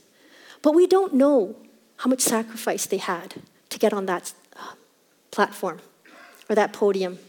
[0.62, 1.56] But we don't know
[1.98, 3.36] how much sacrifice they had
[3.70, 4.74] to get on that uh,
[5.32, 5.80] platform
[6.50, 7.20] or that podium.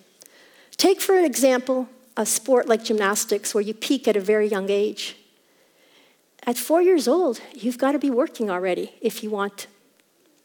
[0.77, 4.69] Take, for an example, a sport like gymnastics where you peak at a very young
[4.69, 5.17] age.
[6.45, 9.69] At four years old, you've got to be working already if you want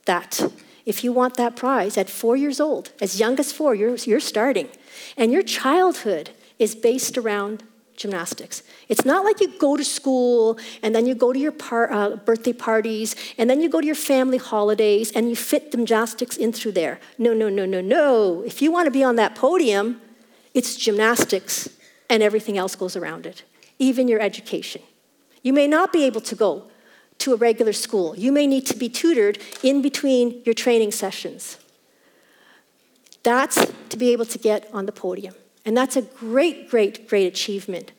[0.06, 0.52] that.
[0.86, 4.20] If you want that prize at four years old, as young as four, you're, you're
[4.20, 4.70] starting.
[5.16, 7.64] And your childhood is based around
[7.96, 8.64] gymnastics.
[8.90, 12.16] It's not like you go to school and then you go to your par- uh,
[12.16, 16.52] birthday parties and then you go to your family holidays and you fit gymnastics in
[16.52, 17.00] through there.
[17.18, 18.42] No, no, no, no, no.
[18.42, 20.02] If you want to be on that podium,
[20.54, 21.70] it's gymnastics
[22.10, 23.44] and everything else goes around it,
[23.78, 24.82] even your education.
[25.44, 26.72] You may not be able to go
[27.22, 28.16] to a regular school.
[28.16, 31.58] You may need to be tutored in between your training sessions.
[33.24, 35.36] That's to be able to get on the podium.
[35.64, 37.92] And that's a great, great, great achievement.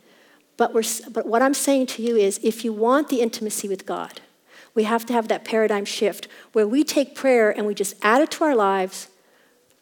[0.56, 3.86] But, we're, but what I'm saying to you is if you want the intimacy with
[3.86, 4.20] God,
[4.74, 8.22] we have to have that paradigm shift where we take prayer and we just add
[8.22, 9.08] it to our lives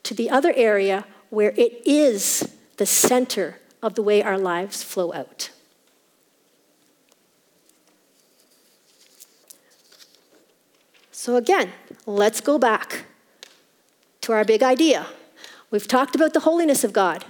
[0.02, 5.12] to the other area where it is the center of the way our lives flow
[5.12, 5.50] out.
[11.20, 11.70] So, again,
[12.06, 13.04] let's go back
[14.22, 15.04] to our big idea.
[15.70, 17.26] We've talked about the holiness of God.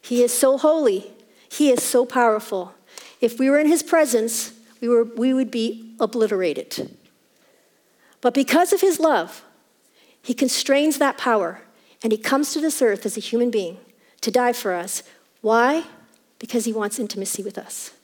[0.00, 1.10] He is so holy,
[1.48, 2.74] He is so powerful.
[3.20, 6.96] If we were in His presence, we, were, we would be obliterated.
[8.20, 9.42] But because of His love,
[10.22, 11.62] He constrains that power
[12.04, 13.78] and He comes to this earth as a human being
[14.20, 15.02] to die for us.
[15.40, 15.86] Why?
[16.38, 17.94] Because He wants intimacy with us.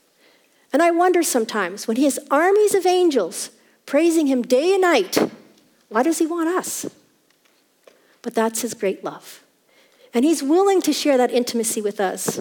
[0.72, 3.50] And I wonder sometimes when He has armies of angels
[3.90, 5.18] praising Him day and night,
[5.88, 6.86] why does He want us?
[8.22, 9.42] But that's His great love.
[10.14, 12.38] And He's willing to share that intimacy with us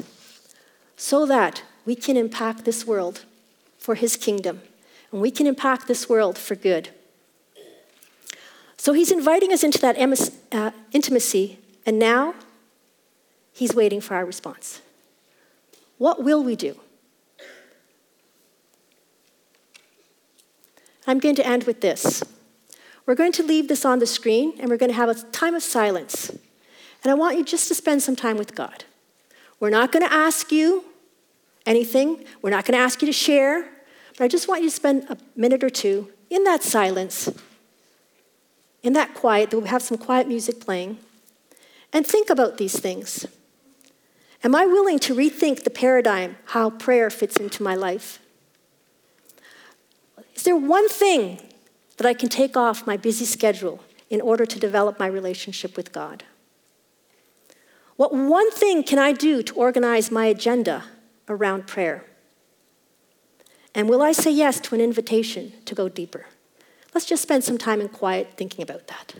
[0.96, 3.26] so that we can impact this world
[3.80, 4.62] for His kingdom
[5.12, 6.90] and we can impact this world for good.
[8.78, 9.98] So He's inviting us into that
[10.52, 12.36] uh, intimacy, and now
[13.54, 14.82] He's waiting for our response.
[15.98, 16.80] What will we do?
[21.10, 22.24] I'm going to end with this.
[23.08, 25.56] We're going to leave this on the screen and we're going to have a time
[25.56, 26.30] of silence.
[26.30, 28.84] And I want you just to spend some time with God.
[29.60, 30.84] We're not going to ask you
[31.66, 33.68] anything, we're not going to ask you to share,
[34.18, 37.30] but I just want you to spend a minute or two in that silence,
[38.84, 41.00] in that quiet, that we'll have some quiet music playing,
[41.92, 43.26] and think about these things.
[44.44, 48.20] Am I willing to rethink the paradigm, how prayer fits into my life?
[50.40, 51.38] Is there one thing
[51.98, 55.92] that I can take off my busy schedule in order to develop my relationship with
[55.92, 56.24] God?
[57.98, 60.86] What one thing can I do to organize my agenda
[61.28, 62.06] around prayer?
[63.76, 66.28] And will I say yes to an invitation to go deeper?
[66.94, 69.16] Let's just spend some time in quiet thinking about that.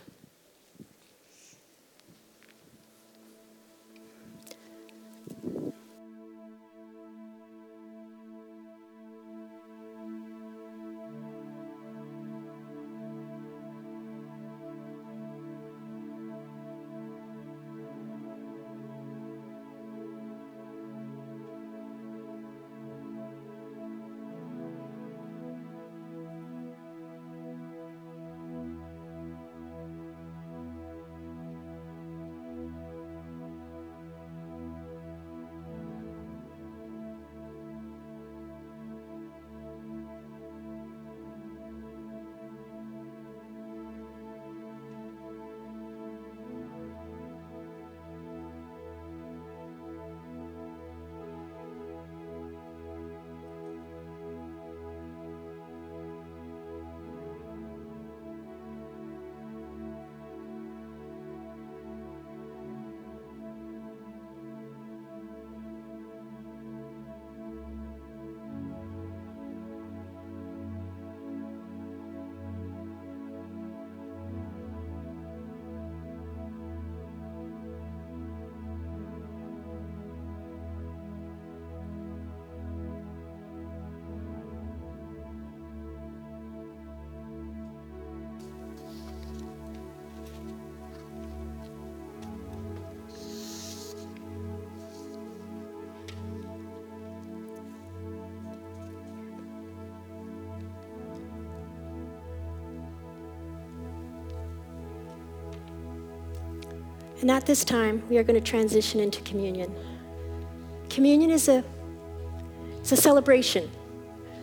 [107.20, 109.74] And at this time, we are going to transition into communion.
[110.88, 111.62] Communion is a,
[112.78, 113.70] it's a celebration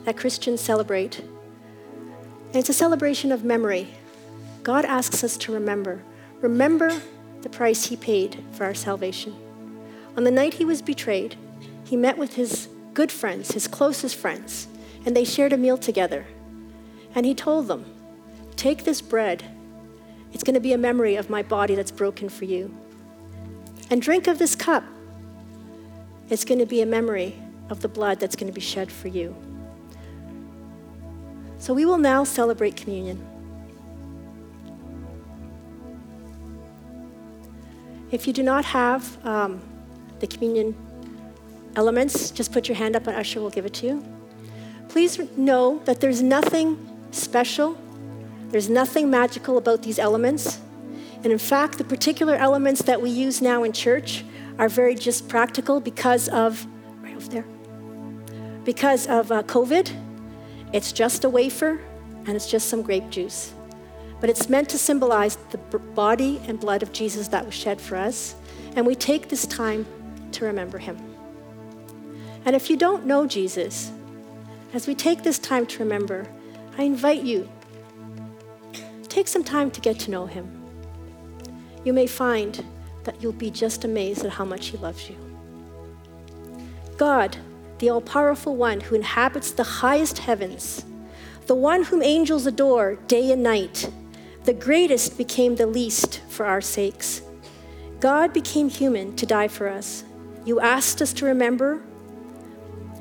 [0.06, 1.20] that Christians celebrate.
[1.20, 3.88] And it's a celebration of memory.
[4.62, 6.04] God asks us to remember.
[6.40, 6.92] Remember
[7.42, 9.36] the price he paid for our salvation.
[10.16, 11.36] On the night he was betrayed,
[11.84, 14.68] he met with his good friends, his closest friends,
[15.06, 16.26] and they shared a meal together.
[17.16, 17.86] And he told them,
[18.56, 19.44] Take this bread
[20.34, 22.76] it's going to be a memory of my body that's broken for you.
[23.90, 24.84] And drink of this cup.
[26.30, 27.36] It's going to be a memory
[27.70, 29.36] of the blood that's going to be shed for you.
[31.58, 33.26] So we will now celebrate communion.
[38.12, 39.62] If you do not have um,
[40.20, 40.76] the communion
[41.76, 44.06] elements, just put your hand up and Usher will give it to you.
[44.88, 46.78] Please know that there's nothing
[47.12, 47.78] special
[48.50, 50.60] there's nothing magical about these elements.
[51.24, 54.24] And in fact, the particular elements that we use now in church
[54.58, 56.66] are very just practical because of,
[57.02, 57.46] right over there,
[58.64, 59.92] because of uh, COVID.
[60.74, 61.82] It's just a wafer
[62.26, 63.54] and it's just some grape juice.
[64.20, 67.96] But it's meant to symbolize the body and blood of Jesus that was shed for
[67.96, 68.36] us.
[68.76, 69.86] And we take this time
[70.32, 70.98] to remember him.
[72.46, 73.92] And if you don't know Jesus,
[74.74, 76.28] as we take this time to remember,
[76.78, 77.50] I invite you
[79.10, 80.52] Take some time to get to know him.
[81.84, 82.64] You may find
[83.04, 85.16] that you'll be just amazed at how much he loves you.
[86.98, 87.38] God,
[87.80, 90.84] the all powerful one who inhabits the highest heavens,
[91.46, 93.90] the one whom angels adore day and night,
[94.44, 97.22] the greatest became the least for our sakes.
[98.00, 100.04] God became human to die for us.
[100.46, 101.82] You asked us to remember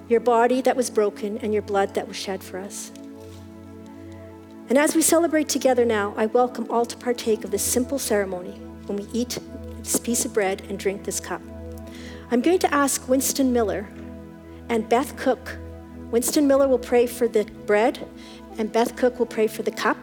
[0.09, 2.93] your body that was broken and your blood that was shed for us.
[4.69, 8.59] And as we celebrate together now, I welcome all to partake of this simple ceremony
[8.87, 9.39] when we eat
[9.79, 11.41] this piece of bread and drink this cup.
[12.33, 13.89] I'm going to ask Winston Miller
[14.69, 15.57] and Beth Cook.
[16.11, 18.09] Winston Miller will pray for the bread,
[18.59, 19.99] and Beth Cook will pray for the cup,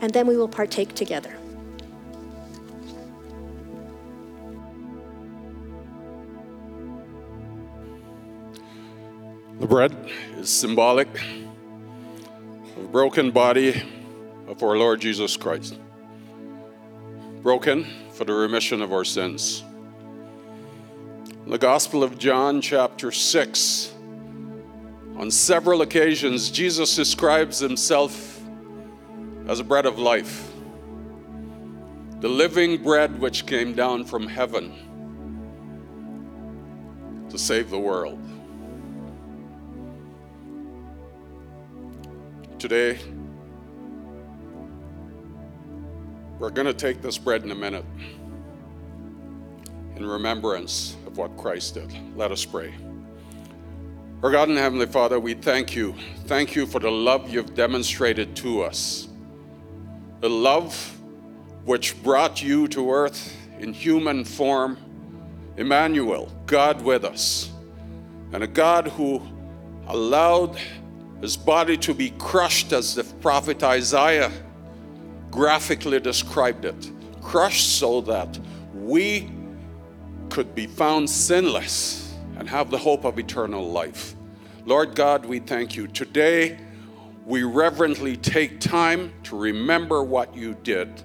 [0.00, 1.36] and then we will partake together.
[9.58, 9.96] The bread
[10.36, 11.08] is symbolic
[12.76, 13.82] the broken body
[14.46, 15.78] of our Lord Jesus Christ,
[17.40, 19.64] broken for the remission of our sins.
[21.46, 23.94] In the Gospel of John, chapter 6,
[25.16, 28.42] on several occasions, Jesus describes himself
[29.48, 30.52] as a bread of life,
[32.20, 34.74] the living bread which came down from heaven
[37.30, 38.20] to save the world.
[42.58, 42.98] Today,
[46.38, 47.84] we're going to take this bread in a minute
[49.94, 51.92] in remembrance of what Christ did.
[52.16, 52.72] Let us pray.
[54.22, 55.94] Our God and Heavenly Father, we thank you.
[56.24, 59.08] Thank you for the love you've demonstrated to us.
[60.20, 60.98] The love
[61.66, 64.78] which brought you to earth in human form,
[65.58, 67.50] Emmanuel, God with us,
[68.32, 69.20] and a God who
[69.88, 70.58] allowed
[71.20, 74.30] his body to be crushed as the prophet Isaiah
[75.30, 76.90] graphically described it
[77.26, 78.38] crushed so that
[78.72, 79.28] we
[80.28, 84.14] could be found sinless and have the hope of eternal life.
[84.64, 85.88] Lord God, we thank you.
[85.88, 86.56] Today,
[87.24, 91.02] we reverently take time to remember what you did.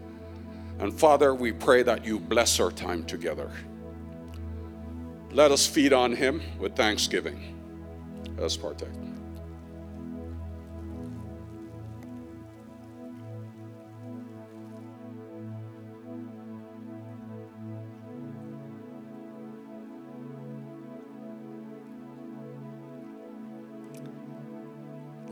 [0.78, 3.50] And Father, we pray that you bless our time together.
[5.32, 7.58] Let us feed on him with thanksgiving.
[8.36, 8.90] Let us partake.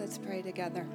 [0.10, 0.88] Let's pray together.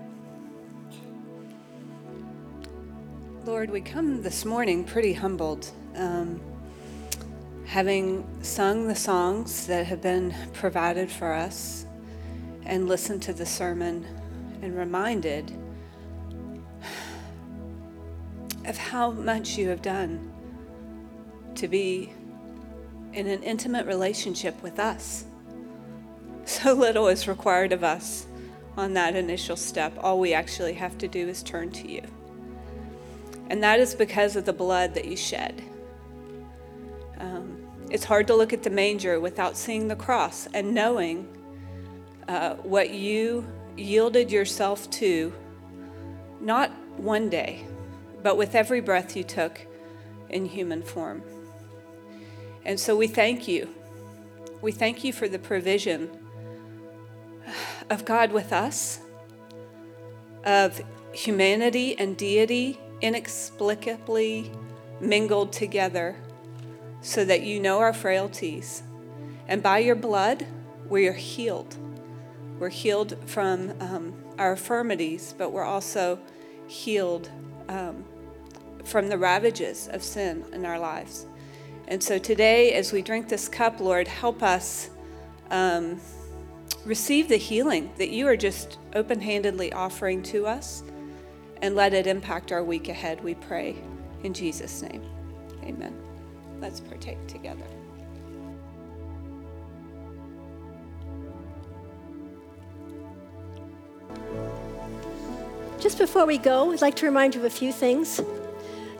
[3.45, 6.41] Lord, we come this morning pretty humbled, um,
[7.65, 11.87] having sung the songs that have been provided for us
[12.65, 14.05] and listened to the sermon
[14.63, 15.53] and reminded
[18.67, 20.33] of how much you have done
[21.55, 22.13] to be
[23.13, 25.25] in an intimate relationship with us.
[26.47, 28.27] So little is required of us
[28.77, 29.97] on that initial step.
[30.01, 32.03] All we actually have to do is turn to you.
[33.49, 35.63] And that is because of the blood that you shed.
[37.19, 37.59] Um,
[37.91, 41.29] it's hard to look at the manger without seeing the cross and knowing
[42.27, 43.47] uh, what you
[43.77, 45.33] yielded yourself to,
[46.41, 47.67] not one day,
[48.23, 49.61] but with every breath you took
[50.31, 51.23] in human form.
[52.65, 53.69] And so we thank you.
[54.63, 56.11] We thank you for the provision
[57.91, 59.01] of God with us,
[60.45, 60.81] of
[61.13, 64.51] humanity and deity inexplicably
[65.01, 66.17] mingled together,
[67.01, 68.83] so that you know our frailties.
[69.47, 70.47] And by your blood,
[70.89, 71.77] we are healed.
[72.59, 76.19] We're healed from um, our infirmities, but we're also
[76.67, 77.29] healed
[77.69, 78.05] um,
[78.85, 81.27] from the ravages of sin in our lives.
[81.89, 84.89] And so today, as we drink this cup, Lord, help us.
[85.51, 86.01] Um,
[86.85, 90.83] receive the healing that you are just open handedly offering to us
[91.63, 93.77] and let it impact our week ahead, we pray.
[94.23, 95.03] In Jesus' name,
[95.63, 95.95] amen.
[96.61, 97.65] Let's partake together.
[105.81, 108.21] Just before we go, I'd like to remind you of a few things.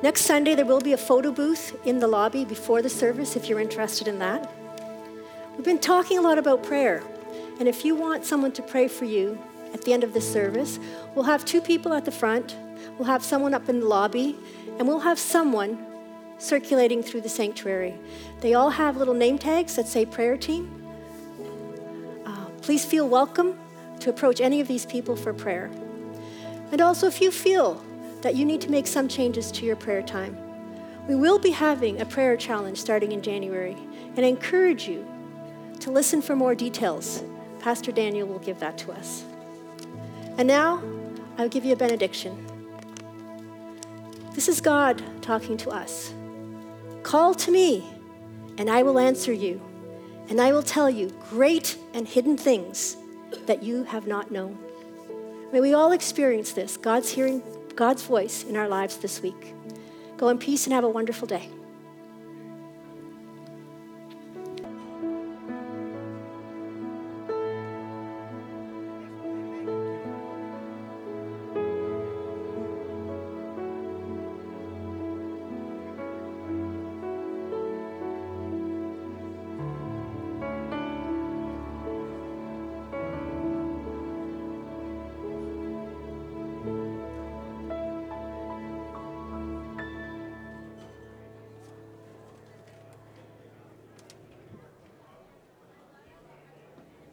[0.03, 3.49] Next Sunday, there will be a photo booth in the lobby before the service if
[3.49, 4.53] you're interested in that.
[5.57, 7.03] We've been talking a lot about prayer.
[7.59, 9.39] And if you want someone to pray for you
[9.73, 10.79] at the end of the service,
[11.15, 12.57] we'll have two people at the front,
[12.99, 14.37] we'll have someone up in the lobby,
[14.79, 15.79] and we'll have someone
[16.39, 17.95] circulating through the sanctuary.
[18.41, 20.85] They all have little name tags that say prayer team.
[22.27, 23.59] Uh, please feel welcome
[24.01, 25.71] to approach any of these people for prayer.
[26.73, 27.83] And also, if you feel
[28.23, 30.37] that you need to make some changes to your prayer time,
[31.07, 33.77] we will be having a prayer challenge starting in January,
[34.17, 35.07] and I encourage you
[35.81, 37.23] to listen for more details
[37.65, 39.25] Pastor Daniel will give that to us.
[40.37, 40.83] And now,
[41.39, 42.37] I'll give you a benediction.
[44.35, 46.13] This is God talking to us.
[47.05, 47.83] Call to me,
[48.59, 49.63] and I will answer you,
[50.29, 52.99] and I will tell you great and hidden things
[53.47, 54.59] that you have not known.
[55.51, 57.43] May we all experience this God's hearing
[57.75, 59.55] God's voice in our lives this week.
[60.19, 61.49] Go in peace and have a wonderful day.